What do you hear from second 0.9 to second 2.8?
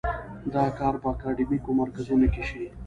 په اکاډیمیکو مرکزونو کې شي.